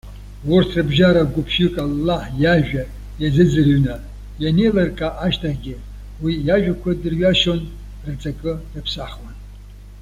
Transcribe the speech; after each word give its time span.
Урҭ 0.53 0.69
рыбжьара 0.77 1.23
гәыԥҩык 1.31 1.75
Аллаҳ 1.85 2.23
иажәа 2.43 2.83
иазыӡҩырны, 3.21 3.95
ианеилыркаа 4.41 5.17
ашьҭахьгьы, 5.25 5.75
уи 6.23 6.33
иажәақәа 6.47 6.91
дырҩашьон, 7.01 7.61
рҵакы 8.07 8.53
рыԥсахуан. 8.73 9.35